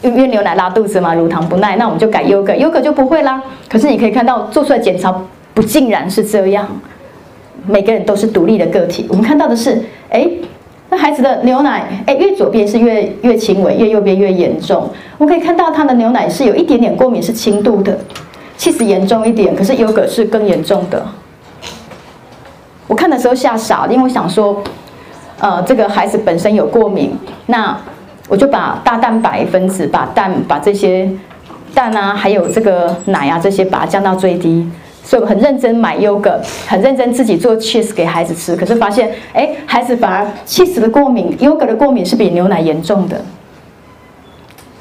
[0.02, 3.40] 因为牛奶拉肚子嘛，乳糖不耐，那我们就改优格，优格就不会啦。
[3.68, 5.14] 可是你可以看到做出来检查
[5.54, 6.66] 不尽然是这样，
[7.64, 9.06] 每个人都是独立的个体。
[9.08, 9.80] 我们看到的是，
[10.10, 10.28] 哎，
[10.90, 14.90] 那孩子的牛奶，哎，越左边是越越轻微，越右边越严重。
[15.16, 17.96] 我们可以看到他的牛奶是有一点点过敏，是轻度的，
[18.56, 21.06] 其实严重一点，可是优格是更严重的。
[22.86, 24.62] 我看的时候吓傻了，因为我想说，
[25.38, 27.16] 呃，这个孩子本身有过敏，
[27.46, 27.76] 那
[28.28, 31.10] 我就把大蛋白分子、把蛋、把这些
[31.74, 34.68] 蛋啊，还有这个奶啊这些，把它降到最低。
[35.02, 38.56] 所以我很认真买优格，很认真自己做 cheese 给孩子吃。
[38.56, 43.20] 可是发现，哎，孩子反而 cheese 的过敏、优格的过敏是比牛奶严重的。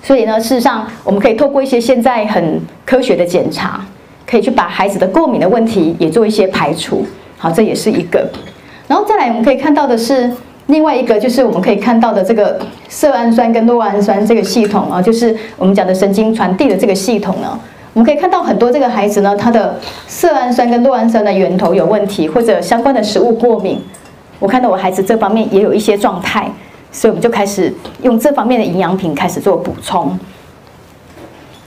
[0.02, 3.82] 所以呢，事实上我们可以透过一些现在很科学的检查，
[4.26, 7.06] 可以去把孩子的过敏的问题也做一些排除。
[7.44, 8.26] 好，这也是一个，
[8.88, 10.32] 然后再来，我们可以看到的是
[10.68, 17.60] 另外一个，就是我们可以看到的这个色氨酸跟酪氨酸这个系统啊，就是我们讲的神经传递的这个系统呢，
[17.92, 19.78] 我们可以看到很多这个孩子呢，他的
[20.08, 23.78] 色氨酸跟酪氨酸的源头有问题，或者相关的食物过敏。
[24.40, 26.50] 我看到我孩子这方面也有一些状态，
[26.94, 27.74] 所以我们就开始
[28.04, 30.18] 用这方面的营养品开始做补充。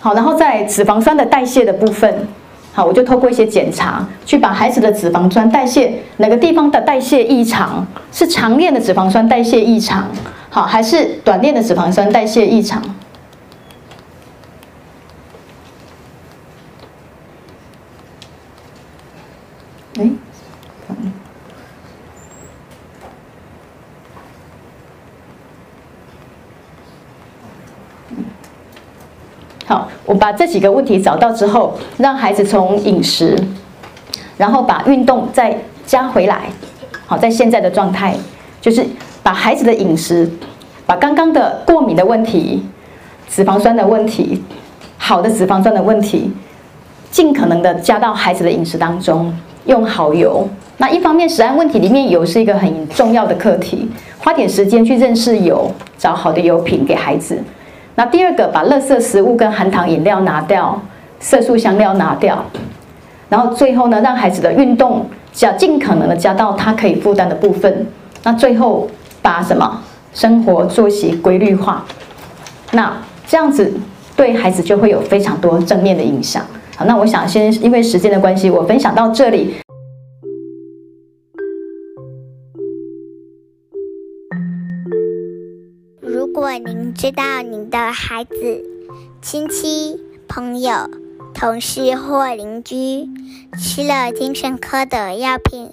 [0.01, 2.27] 好，然后在脂肪酸的代谢的部分。
[2.77, 10.07] 好，我就透过一些检查，去把孩子的脂肪酸代谢哪个地方的代谢异常，是长链的脂肪酸代谢异常，
[10.51, 12.83] 好，还是短链的脂肪酸代谢异常？
[29.67, 33.37] 好，我把这几个问题找到之后，让孩子从饮食，
[34.37, 36.43] 然后把运动再加回来。
[37.05, 38.15] 好，在现在的状态，
[38.61, 38.87] 就是
[39.25, 40.31] 把孩子的饮食，
[40.87, 42.65] 把刚刚的过敏的问题、
[43.29, 44.41] 脂肪酸的问题、
[44.99, 46.31] 好的脂肪酸的问题，
[47.11, 50.49] 尽可能的加到孩子的饮食当中，用好油。
[50.77, 57.43] 那一方面，食安问题里面油是一个很重要的课题，花点时间去认识油，找好的油品给孩子。
[57.97, 60.81] 那第二个，把垃圾食物跟含糖饮料拿掉，
[61.19, 62.45] 色素香料拿掉，
[63.31, 67.87] 然后最后呢，让孩子的运动加尽可能的加到他可以负担的部分。
[68.23, 68.87] 那最后
[69.23, 69.83] 把什么
[70.13, 71.85] 生活作息规律化，
[72.73, 72.93] 那
[73.27, 73.73] 这样子
[74.15, 76.43] 对孩子就会有非常多正面的影响。
[76.77, 79.55] 好，那我想先因为时间的关系，我分享到这里。
[86.47, 88.63] 果您知道您的孩子、
[89.21, 90.89] 亲戚、朋友、
[91.35, 93.09] 同事或邻居
[93.59, 95.73] 吃了精神科的药品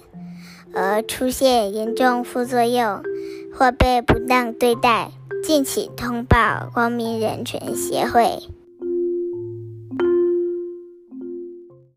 [0.74, 3.04] 而出现严重副作用
[3.56, 5.12] 或被不当对待，
[5.44, 8.42] 敬请通报光明人权协会。